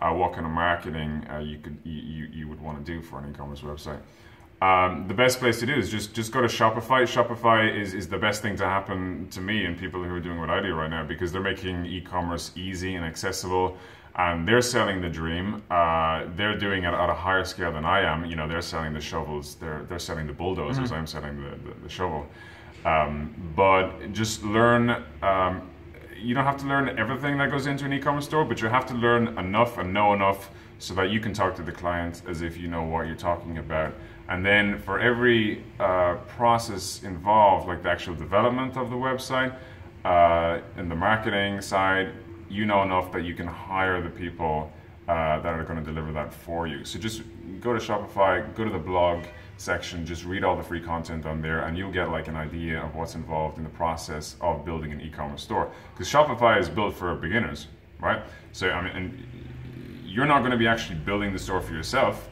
uh, 0.00 0.10
what 0.12 0.32
kind 0.32 0.46
of 0.46 0.52
marketing 0.52 1.26
uh, 1.30 1.38
you 1.38 1.58
could 1.58 1.78
you, 1.84 2.28
you 2.32 2.48
would 2.48 2.60
want 2.60 2.84
to 2.84 2.92
do 2.92 3.02
for 3.02 3.18
an 3.18 3.30
e-commerce 3.30 3.60
website. 3.60 4.00
Um, 4.62 5.08
the 5.08 5.14
best 5.14 5.38
place 5.38 5.58
to 5.60 5.66
do 5.66 5.74
is 5.74 5.90
just 5.90 6.12
just 6.12 6.32
go 6.32 6.42
to 6.42 6.46
Shopify. 6.46 7.02
Shopify 7.04 7.74
is, 7.74 7.94
is 7.94 8.08
the 8.08 8.18
best 8.18 8.42
thing 8.42 8.56
to 8.56 8.66
happen 8.66 9.26
to 9.30 9.40
me 9.40 9.64
and 9.64 9.78
people 9.78 10.04
who 10.04 10.14
are 10.14 10.20
doing 10.20 10.38
what 10.38 10.50
I 10.50 10.60
do 10.60 10.74
right 10.74 10.90
now 10.90 11.02
because 11.02 11.32
they're 11.32 11.40
making 11.40 11.86
e-commerce 11.86 12.52
easy 12.56 12.94
and 12.96 13.04
accessible, 13.04 13.78
and 14.16 14.46
they're 14.46 14.62
selling 14.62 15.00
the 15.00 15.08
dream. 15.08 15.62
Uh, 15.70 16.26
they're 16.36 16.58
doing 16.58 16.84
it 16.84 16.92
at 16.92 17.08
a 17.08 17.14
higher 17.14 17.44
scale 17.44 17.72
than 17.72 17.84
I 17.84 18.00
am. 18.00 18.24
You 18.24 18.36
know, 18.36 18.48
they're 18.48 18.62
selling 18.62 18.92
the 18.92 19.00
shovels. 19.00 19.54
They're 19.56 19.84
they're 19.88 19.98
selling 19.98 20.26
the 20.26 20.32
bulldozers. 20.32 20.90
Mm-hmm. 20.90 20.94
I'm 20.94 21.06
selling 21.06 21.36
the 21.42 21.50
the, 21.50 21.80
the 21.82 21.88
shovel. 21.88 22.26
Um, 22.84 23.34
but 23.54 24.12
just 24.12 24.42
learn. 24.42 25.02
Um, 25.22 25.68
you 26.16 26.34
don't 26.34 26.44
have 26.44 26.58
to 26.58 26.66
learn 26.66 26.98
everything 26.98 27.38
that 27.38 27.50
goes 27.50 27.66
into 27.66 27.86
an 27.86 27.94
e-commerce 27.94 28.26
store, 28.26 28.44
but 28.44 28.60
you 28.60 28.68
have 28.68 28.84
to 28.86 28.94
learn 28.94 29.38
enough 29.38 29.78
and 29.78 29.94
know 29.94 30.12
enough 30.12 30.50
so 30.78 30.92
that 30.92 31.08
you 31.08 31.18
can 31.18 31.32
talk 31.32 31.56
to 31.56 31.62
the 31.62 31.72
client 31.72 32.20
as 32.28 32.42
if 32.42 32.58
you 32.58 32.68
know 32.68 32.82
what 32.82 33.06
you're 33.06 33.16
talking 33.16 33.56
about 33.56 33.94
and 34.30 34.46
then 34.46 34.78
for 34.78 35.00
every 35.00 35.64
uh, 35.80 36.14
process 36.28 37.02
involved, 37.02 37.66
like 37.66 37.82
the 37.82 37.90
actual 37.90 38.14
development 38.14 38.76
of 38.76 38.88
the 38.88 38.96
website 38.96 39.52
uh, 40.04 40.60
and 40.76 40.88
the 40.88 40.94
marketing 40.94 41.60
side, 41.60 42.12
you 42.50 42.66
know 42.66 42.82
enough 42.82 43.12
that 43.12 43.24
you 43.24 43.34
can 43.34 43.46
hire 43.46 44.02
the 44.02 44.10
people 44.10 44.72
uh, 45.08 45.40
that 45.40 45.54
are 45.54 45.64
going 45.64 45.78
to 45.78 45.84
deliver 45.84 46.12
that 46.12 46.32
for 46.32 46.66
you. 46.66 46.84
So 46.84 46.98
just 46.98 47.22
go 47.60 47.72
to 47.72 47.78
Shopify, 47.78 48.54
go 48.54 48.64
to 48.64 48.70
the 48.70 48.78
blog 48.78 49.24
section, 49.56 50.04
just 50.04 50.24
read 50.24 50.44
all 50.44 50.56
the 50.56 50.62
free 50.62 50.80
content 50.80 51.26
on 51.26 51.42
there, 51.42 51.62
and 51.62 51.76
you'll 51.76 51.92
get 51.92 52.10
like 52.10 52.28
an 52.28 52.36
idea 52.36 52.80
of 52.80 52.94
what's 52.94 53.14
involved 53.14 53.58
in 53.58 53.64
the 53.64 53.70
process 53.70 54.36
of 54.40 54.64
building 54.64 54.92
an 54.92 55.00
e-commerce 55.00 55.42
store. 55.42 55.70
Because 55.92 56.08
Shopify 56.08 56.58
is 56.58 56.68
built 56.68 56.94
for 56.94 57.14
beginners, 57.14 57.66
right? 58.00 58.22
So 58.52 58.70
I 58.70 58.82
mean, 58.82 58.96
and 58.96 59.26
you're 60.04 60.26
not 60.26 60.40
going 60.40 60.52
to 60.52 60.58
be 60.58 60.66
actually 60.66 60.96
building 60.96 61.32
the 61.32 61.38
store 61.38 61.60
for 61.60 61.72
yourself, 61.72 62.28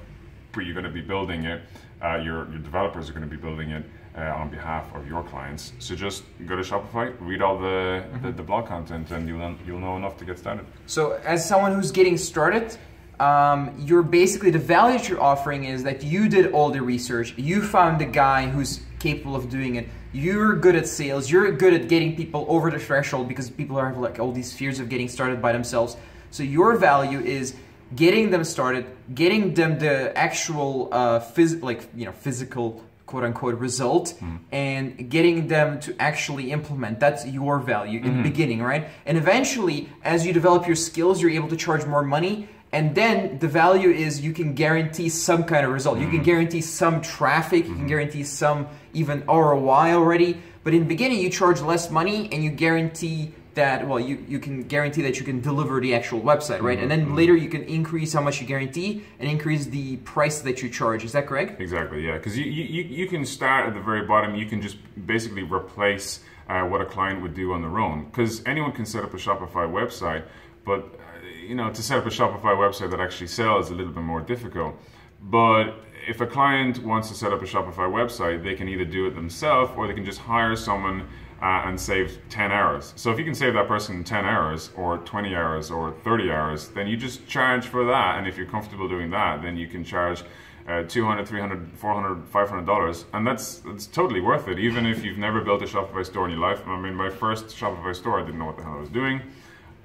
but 0.52 0.64
you're 0.64 0.74
going 0.74 0.84
to 0.84 0.90
be 0.90 1.02
building 1.02 1.44
it 1.44 1.62
uh, 2.02 2.16
your, 2.16 2.48
your 2.50 2.58
developers 2.58 3.08
are 3.08 3.12
going 3.12 3.28
to 3.28 3.30
be 3.30 3.40
building 3.40 3.70
it 3.70 3.84
uh, 4.18 4.34
on 4.34 4.48
behalf 4.48 4.92
of 4.94 5.06
your 5.06 5.22
clients. 5.22 5.72
So 5.78 5.94
just 5.94 6.24
go 6.46 6.56
to 6.56 6.62
Shopify, 6.62 7.14
read 7.20 7.40
all 7.40 7.58
the, 7.58 7.66
mm-hmm. 7.66 8.26
the, 8.26 8.32
the, 8.32 8.42
blog 8.42 8.66
content, 8.66 9.10
and 9.10 9.28
you'll, 9.28 9.54
you'll 9.66 9.78
know 9.78 9.96
enough 9.96 10.16
to 10.18 10.24
get 10.24 10.38
started. 10.38 10.66
So, 10.86 11.20
as 11.24 11.46
someone 11.46 11.74
who's 11.74 11.92
getting 11.92 12.16
started, 12.16 12.76
um, 13.20 13.74
you're 13.78 14.02
basically 14.02 14.50
the 14.50 14.58
value 14.58 14.98
that 14.98 15.08
you're 15.08 15.20
offering 15.20 15.64
is 15.64 15.82
that 15.84 16.02
you 16.02 16.28
did 16.28 16.52
all 16.52 16.70
the 16.70 16.82
research, 16.82 17.34
you 17.36 17.62
found 17.62 18.00
the 18.00 18.06
guy 18.06 18.48
who's 18.48 18.80
capable 18.98 19.36
of 19.36 19.48
doing 19.48 19.76
it. 19.76 19.88
You're 20.12 20.56
good 20.56 20.74
at 20.74 20.86
sales. 20.88 21.30
You're 21.30 21.52
good 21.52 21.74
at 21.74 21.88
getting 21.88 22.16
people 22.16 22.46
over 22.48 22.70
the 22.70 22.78
threshold 22.78 23.28
because 23.28 23.50
people 23.50 23.78
have 23.78 23.98
like 23.98 24.18
all 24.18 24.32
these 24.32 24.52
fears 24.52 24.80
of 24.80 24.88
getting 24.88 25.08
started 25.08 25.42
by 25.42 25.52
themselves. 25.52 25.96
So 26.30 26.42
your 26.42 26.76
value 26.76 27.20
is 27.20 27.54
getting 27.94 28.30
them 28.30 28.44
started, 28.44 28.86
getting 29.14 29.54
them 29.54 29.78
the 29.78 30.16
actual 30.16 30.88
uh, 30.92 31.20
phys- 31.20 31.62
like 31.62 31.88
you 31.94 32.06
know 32.06 32.12
physical 32.12 32.82
quote 33.08 33.24
unquote 33.24 33.58
result 33.58 34.14
mm. 34.20 34.38
and 34.52 35.10
getting 35.10 35.48
them 35.48 35.80
to 35.80 35.96
actually 35.98 36.52
implement 36.52 37.00
that's 37.00 37.26
your 37.26 37.58
value 37.58 38.00
in 38.00 38.04
mm-hmm. 38.04 38.16
the 38.18 38.28
beginning 38.28 38.62
right 38.62 38.86
and 39.06 39.16
eventually 39.16 39.88
as 40.04 40.26
you 40.26 40.32
develop 40.34 40.66
your 40.66 40.76
skills 40.76 41.22
you're 41.22 41.30
able 41.30 41.48
to 41.48 41.56
charge 41.56 41.86
more 41.86 42.02
money 42.02 42.46
and 42.70 42.94
then 42.94 43.38
the 43.38 43.48
value 43.48 43.88
is 43.88 44.20
you 44.20 44.34
can 44.34 44.52
guarantee 44.54 45.08
some 45.08 45.42
kind 45.42 45.64
of 45.64 45.72
result 45.72 45.96
mm-hmm. 45.96 46.04
you 46.04 46.10
can 46.10 46.18
hmm. 46.18 46.24
guarantee 46.24 46.60
some 46.60 47.00
traffic 47.00 47.64
mm-hmm. 47.64 47.70
you 47.70 47.76
can 47.76 47.84
hmm. 47.84 47.94
guarantee 47.94 48.22
some 48.22 48.68
even 48.92 49.24
roi 49.26 49.94
already 49.94 50.38
but 50.62 50.74
in 50.74 50.80
the 50.80 50.88
beginning 50.88 51.18
you 51.18 51.30
charge 51.30 51.62
less 51.62 51.90
money 51.90 52.28
and 52.30 52.44
you 52.44 52.50
guarantee 52.50 53.32
that 53.58 53.86
well 53.86 54.00
you, 54.00 54.24
you 54.28 54.38
can 54.38 54.62
guarantee 54.62 55.02
that 55.02 55.18
you 55.18 55.24
can 55.24 55.40
deliver 55.40 55.80
the 55.80 55.92
actual 55.94 56.20
website 56.20 56.62
right? 56.62 56.78
Mm-hmm. 56.78 56.82
and 56.82 56.90
then 56.90 57.02
mm-hmm. 57.06 57.20
later 57.20 57.36
you 57.36 57.48
can 57.48 57.62
increase 57.64 58.12
how 58.12 58.22
much 58.22 58.40
you 58.40 58.46
guarantee 58.46 59.04
and 59.18 59.28
increase 59.28 59.66
the 59.66 59.96
price 59.98 60.40
that 60.40 60.62
you 60.62 60.68
charge. 60.70 61.04
Is 61.04 61.12
that 61.12 61.26
correct? 61.26 61.60
Exactly 61.60 62.06
yeah. 62.06 62.16
Because 62.18 62.38
you, 62.38 62.44
you, 62.44 62.82
you 62.84 63.06
can 63.08 63.24
start 63.26 63.66
at 63.68 63.74
the 63.74 63.80
very 63.80 64.06
bottom. 64.06 64.34
You 64.34 64.46
can 64.46 64.62
just 64.62 64.78
basically 65.06 65.42
replace 65.42 66.20
uh, 66.48 66.62
what 66.62 66.80
a 66.80 66.86
client 66.86 67.20
would 67.22 67.34
do 67.34 67.52
on 67.52 67.60
their 67.60 67.78
own. 67.78 68.06
Because 68.06 68.42
anyone 68.46 68.72
can 68.72 68.86
set 68.86 69.02
up 69.04 69.12
a 69.12 69.16
shopify 69.16 69.66
website 69.80 70.24
but 70.64 71.00
you 71.48 71.54
know 71.54 71.70
to 71.72 71.82
set 71.82 71.98
up 71.98 72.06
a 72.06 72.10
shopify 72.10 72.54
website 72.64 72.90
that 72.90 73.00
actually 73.00 73.26
sells 73.26 73.66
is 73.66 73.70
a 73.72 73.74
little 73.74 73.92
bit 73.92 74.04
more 74.04 74.20
difficult. 74.20 74.74
But 75.20 75.66
if 76.06 76.20
a 76.20 76.26
client 76.26 76.74
wants 76.84 77.08
to 77.08 77.14
set 77.14 77.32
up 77.32 77.42
a 77.42 77.48
shopify 77.54 77.88
website 78.00 78.44
they 78.44 78.54
can 78.54 78.68
either 78.68 78.84
do 78.84 79.06
it 79.08 79.14
themselves 79.14 79.72
or 79.76 79.88
they 79.88 79.94
can 79.94 80.04
just 80.04 80.20
hire 80.20 80.54
someone 80.54 81.08
uh, 81.40 81.62
and 81.66 81.80
save 81.80 82.18
10 82.30 82.50
hours. 82.50 82.92
So 82.96 83.12
if 83.12 83.18
you 83.18 83.24
can 83.24 83.34
save 83.34 83.54
that 83.54 83.68
person 83.68 84.02
10 84.02 84.24
hours 84.24 84.70
or 84.76 84.98
20 84.98 85.34
hours 85.34 85.70
or 85.70 85.92
30 86.02 86.30
hours, 86.30 86.68
then 86.68 86.86
you 86.88 86.96
just 86.96 87.26
charge 87.28 87.66
for 87.66 87.84
that. 87.86 88.18
And 88.18 88.26
if 88.26 88.36
you're 88.36 88.46
comfortable 88.46 88.88
doing 88.88 89.10
that, 89.10 89.42
then 89.42 89.56
you 89.56 89.68
can 89.68 89.84
charge 89.84 90.24
uh, 90.68 90.82
200 90.82 91.26
300 91.26 91.70
400 91.78 92.28
500 92.28 92.66
dollars 92.66 93.06
and 93.14 93.26
that's 93.26 93.60
that's 93.60 93.86
totally 93.86 94.20
worth 94.20 94.48
it 94.48 94.58
even 94.58 94.84
if 94.84 95.02
you've 95.02 95.16
never 95.16 95.40
built 95.40 95.62
a 95.62 95.64
shopify 95.64 96.04
store 96.04 96.26
in 96.26 96.32
your 96.32 96.40
life 96.40 96.60
i 96.66 96.78
mean 96.78 96.94
my 96.94 97.08
first 97.08 97.46
shopify 97.46 97.96
store 97.96 98.20
i 98.20 98.22
didn't 98.22 98.38
know 98.38 98.44
what 98.44 98.58
the 98.58 98.62
hell 98.62 98.74
i 98.74 98.80
was 98.80 98.90
doing 98.90 99.18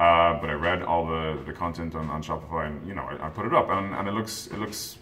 uh, 0.02 0.38
but 0.42 0.50
i 0.50 0.54
read 0.54 0.84
all 0.84 1.06
the, 1.06 1.42
the 1.46 1.54
content 1.54 1.96
on, 1.96 2.10
on 2.10 2.22
shopify 2.22 2.68
and 2.68 2.86
you 2.86 2.94
know 2.94 3.04
I, 3.04 3.28
I, 3.28 3.30
put 3.30 3.46
it 3.46 3.54
up 3.54 3.70
and, 3.70 3.96
and 3.96 4.10
it 4.10 4.14
looks 4.14 4.48
it 4.48 4.60
looks 4.60 4.98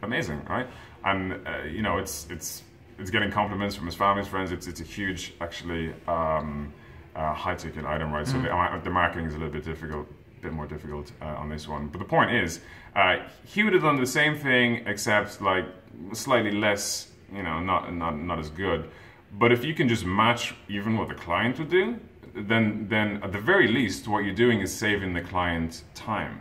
amazing 0.00 0.42
right 0.48 0.66
and 1.04 1.46
uh, 1.46 1.62
you 1.64 1.82
know 1.82 1.98
it's 1.98 2.26
it's 2.30 2.62
it's 2.98 3.10
getting 3.10 3.30
compliments 3.30 3.76
from 3.76 3.86
his 3.86 3.94
family, 3.94 4.22
his 4.22 4.28
friends. 4.28 4.52
It's 4.52 4.66
it's 4.66 4.80
a 4.80 4.84
huge 4.84 5.34
actually 5.40 5.94
um, 6.06 6.72
uh, 7.14 7.32
high 7.32 7.54
ticket 7.54 7.84
item, 7.84 8.12
right? 8.12 8.26
Mm-hmm. 8.26 8.44
So 8.44 8.76
the, 8.76 8.84
the, 8.84 8.90
marketing 8.90 9.26
is 9.26 9.34
a 9.34 9.38
little 9.38 9.52
bit 9.52 9.64
difficult, 9.64 10.06
a 10.38 10.42
bit 10.42 10.52
more 10.52 10.66
difficult 10.66 11.12
uh, 11.22 11.26
on 11.26 11.48
this 11.48 11.68
one. 11.68 11.88
But 11.88 11.98
the 11.98 12.04
point 12.04 12.32
is, 12.32 12.60
uh, 12.94 13.18
he 13.44 13.62
would 13.62 13.72
have 13.72 13.82
done 13.82 13.96
the 13.96 14.06
same 14.06 14.36
thing 14.36 14.82
except 14.86 15.40
like 15.40 15.66
slightly 16.12 16.52
less, 16.52 17.12
you 17.32 17.42
know, 17.42 17.60
not 17.60 17.92
not 17.94 18.18
not 18.18 18.38
as 18.38 18.50
good. 18.50 18.90
But 19.32 19.52
if 19.52 19.64
you 19.64 19.74
can 19.74 19.88
just 19.88 20.04
match 20.04 20.54
even 20.68 20.96
what 20.96 21.08
the 21.08 21.14
client 21.14 21.58
would 21.58 21.70
do, 21.70 21.98
then 22.34 22.86
then 22.88 23.20
at 23.22 23.32
the 23.32 23.40
very 23.40 23.68
least, 23.68 24.08
what 24.08 24.24
you're 24.24 24.34
doing 24.34 24.60
is 24.60 24.74
saving 24.74 25.12
the 25.12 25.22
client 25.22 25.84
time. 25.94 26.40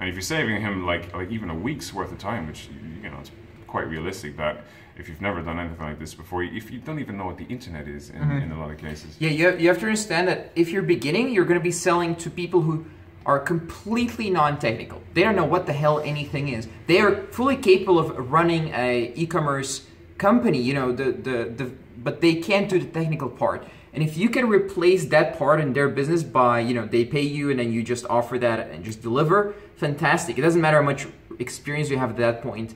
And 0.00 0.08
if 0.08 0.14
you're 0.14 0.22
saving 0.22 0.60
him 0.60 0.86
like 0.86 1.14
like 1.14 1.30
even 1.30 1.50
a 1.50 1.54
week's 1.54 1.92
worth 1.92 2.12
of 2.12 2.18
time, 2.18 2.46
which 2.46 2.68
you 3.02 3.10
know 3.10 3.18
it's 3.20 3.30
quite 3.68 3.88
realistic 3.88 4.36
that 4.36 4.64
if 4.96 5.08
you've 5.08 5.20
never 5.20 5.40
done 5.42 5.60
anything 5.60 5.78
like 5.78 6.00
this 6.00 6.14
before, 6.14 6.42
if 6.42 6.70
you 6.72 6.80
don't 6.80 6.98
even 6.98 7.16
know 7.16 7.26
what 7.26 7.38
the 7.38 7.44
internet 7.44 7.86
is 7.86 8.10
in, 8.10 8.16
mm-hmm. 8.16 8.38
in 8.38 8.52
a 8.52 8.58
lot 8.58 8.70
of 8.70 8.78
cases. 8.78 9.16
Yeah, 9.20 9.30
you 9.30 9.46
have, 9.46 9.60
you 9.60 9.68
have 9.68 9.78
to 9.78 9.86
understand 9.86 10.26
that 10.26 10.50
if 10.56 10.70
you're 10.70 10.82
beginning, 10.82 11.30
you're 11.30 11.44
going 11.44 11.60
to 11.60 11.64
be 11.64 11.70
selling 11.70 12.16
to 12.16 12.30
people 12.30 12.62
who 12.62 12.84
are 13.24 13.38
completely 13.38 14.30
non-technical. 14.30 15.00
They 15.14 15.22
don't 15.22 15.36
know 15.36 15.44
what 15.44 15.66
the 15.66 15.72
hell 15.72 16.00
anything 16.00 16.48
is. 16.48 16.66
They 16.86 16.98
are 17.00 17.26
fully 17.26 17.56
capable 17.56 17.98
of 17.98 18.32
running 18.32 18.72
a 18.74 19.12
e-commerce 19.14 19.86
company, 20.16 20.60
you 20.60 20.74
know, 20.74 20.90
the, 20.90 21.12
the, 21.12 21.54
the 21.56 21.70
but 21.96 22.20
they 22.20 22.36
can't 22.36 22.68
do 22.68 22.78
the 22.78 22.86
technical 22.86 23.28
part. 23.28 23.66
And 23.92 24.02
if 24.02 24.16
you 24.16 24.28
can 24.28 24.48
replace 24.48 25.06
that 25.06 25.38
part 25.38 25.60
in 25.60 25.72
their 25.72 25.88
business 25.88 26.22
by, 26.22 26.60
you 26.60 26.74
know, 26.74 26.86
they 26.86 27.04
pay 27.04 27.22
you 27.22 27.50
and 27.50 27.58
then 27.58 27.72
you 27.72 27.82
just 27.82 28.06
offer 28.08 28.38
that 28.38 28.70
and 28.70 28.84
just 28.84 29.02
deliver, 29.02 29.54
fantastic. 29.76 30.38
It 30.38 30.42
doesn't 30.42 30.60
matter 30.60 30.78
how 30.78 30.84
much 30.84 31.06
experience 31.38 31.90
you 31.90 31.98
have 31.98 32.10
at 32.10 32.16
that 32.16 32.42
point 32.42 32.74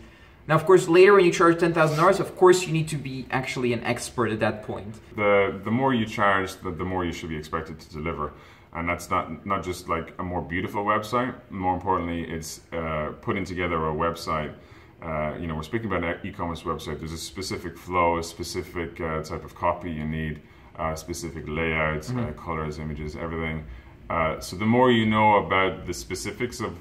now, 0.48 0.56
of 0.56 0.66
course, 0.66 0.88
later 0.88 1.14
when 1.14 1.24
you 1.24 1.32
charge 1.32 1.60
ten 1.60 1.72
thousand 1.72 1.98
dollars, 1.98 2.18
of 2.18 2.36
course 2.36 2.66
you 2.66 2.72
need 2.72 2.88
to 2.88 2.96
be 2.96 3.26
actually 3.30 3.72
an 3.72 3.82
expert 3.84 4.30
at 4.32 4.40
that 4.40 4.62
point. 4.64 4.94
The 5.14 5.60
the 5.64 5.70
more 5.70 5.94
you 5.94 6.06
charge, 6.06 6.56
the, 6.56 6.70
the 6.70 6.84
more 6.84 7.04
you 7.04 7.12
should 7.12 7.28
be 7.28 7.36
expected 7.36 7.78
to 7.78 7.88
deliver, 7.92 8.32
and 8.74 8.88
that's 8.88 9.08
not 9.08 9.46
not 9.46 9.62
just 9.62 9.88
like 9.88 10.14
a 10.18 10.22
more 10.22 10.42
beautiful 10.42 10.84
website. 10.84 11.34
More 11.50 11.74
importantly, 11.74 12.24
it's 12.24 12.60
uh, 12.72 13.12
putting 13.20 13.44
together 13.44 13.76
a 13.88 13.94
website. 13.94 14.54
Uh, 15.00 15.36
you 15.40 15.46
know, 15.46 15.56
we're 15.56 15.62
speaking 15.62 15.86
about 15.86 16.04
an 16.04 16.16
e-commerce 16.24 16.62
website. 16.62 16.98
There's 17.00 17.12
a 17.12 17.18
specific 17.18 17.76
flow, 17.76 18.18
a 18.18 18.22
specific 18.22 19.00
uh, 19.00 19.22
type 19.22 19.44
of 19.44 19.52
copy 19.54 19.90
you 19.90 20.04
need, 20.04 20.40
uh, 20.76 20.94
specific 20.94 21.44
layouts, 21.48 22.10
mm-hmm. 22.10 22.20
Uh, 22.20 22.32
colors, 22.32 22.78
images, 22.78 23.16
everything. 23.16 23.64
Uh, 24.10 24.38
so 24.38 24.56
the 24.56 24.66
more 24.66 24.92
you 24.92 25.06
know 25.06 25.44
about 25.44 25.86
the 25.86 25.94
specifics 25.94 26.60
of 26.60 26.76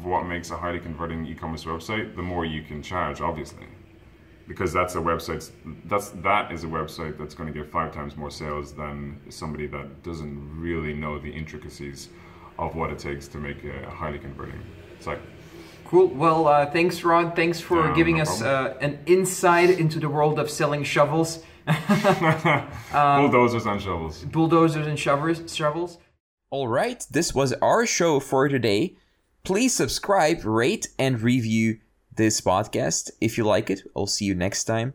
of 0.00 0.06
what 0.06 0.26
makes 0.26 0.50
a 0.50 0.56
highly 0.56 0.80
converting 0.80 1.26
e-commerce 1.26 1.64
website, 1.64 2.16
the 2.16 2.22
more 2.22 2.44
you 2.44 2.62
can 2.62 2.82
charge, 2.82 3.20
obviously, 3.20 3.66
because 4.48 4.72
that's 4.72 4.94
a 4.94 4.98
website. 4.98 5.50
That's 5.84 6.08
that 6.28 6.50
is 6.50 6.64
a 6.64 6.66
website 6.66 7.18
that's 7.18 7.34
going 7.34 7.52
to 7.52 7.58
get 7.58 7.70
five 7.70 7.92
times 7.92 8.16
more 8.16 8.30
sales 8.30 8.72
than 8.72 9.20
somebody 9.28 9.66
that 9.68 10.02
doesn't 10.02 10.36
really 10.58 10.94
know 10.94 11.18
the 11.18 11.30
intricacies 11.30 12.08
of 12.58 12.74
what 12.74 12.90
it 12.90 12.98
takes 12.98 13.28
to 13.28 13.38
make 13.38 13.62
a 13.64 13.90
highly 13.90 14.18
converting 14.18 14.60
site. 15.00 15.20
Cool. 15.84 16.06
Well, 16.08 16.46
uh, 16.46 16.70
thanks, 16.70 17.02
Rod. 17.04 17.36
Thanks 17.36 17.60
for 17.60 17.88
yeah, 17.88 17.94
giving 17.94 18.16
no 18.16 18.22
us 18.22 18.40
uh, 18.40 18.76
an 18.80 19.00
insight 19.06 19.70
into 19.70 19.98
the 19.98 20.08
world 20.08 20.38
of 20.38 20.48
selling 20.48 20.84
shovels. 20.84 21.42
um, 21.66 22.66
bulldozers 22.92 23.66
and 23.66 23.82
shovels. 23.82 24.24
Bulldozers 24.24 24.86
and 24.86 24.98
shovels. 24.98 25.54
Shovels. 25.54 25.98
All 26.50 26.68
right. 26.68 27.04
This 27.10 27.34
was 27.34 27.52
our 27.60 27.86
show 27.86 28.20
for 28.20 28.48
today. 28.48 28.96
Please 29.42 29.74
subscribe, 29.74 30.44
rate, 30.44 30.88
and 30.98 31.20
review 31.20 31.78
this 32.14 32.40
podcast 32.40 33.10
if 33.20 33.38
you 33.38 33.44
like 33.44 33.70
it. 33.70 33.82
I'll 33.96 34.06
see 34.06 34.26
you 34.26 34.34
next 34.34 34.64
time. 34.64 34.94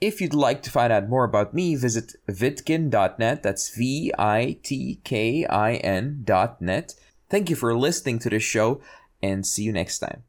If 0.00 0.20
you'd 0.20 0.34
like 0.34 0.62
to 0.62 0.70
find 0.70 0.92
out 0.92 1.08
more 1.08 1.24
about 1.24 1.54
me, 1.54 1.76
visit 1.76 2.16
vitkin.net. 2.28 3.42
That's 3.42 3.74
V 3.74 4.12
I 4.18 4.58
T 4.62 5.00
K 5.04 5.46
I 5.46 5.74
N.net. 5.76 6.94
Thank 7.30 7.48
you 7.48 7.56
for 7.56 7.76
listening 7.78 8.18
to 8.20 8.30
this 8.30 8.42
show 8.42 8.80
and 9.22 9.46
see 9.46 9.62
you 9.62 9.72
next 9.72 10.00
time. 10.00 10.24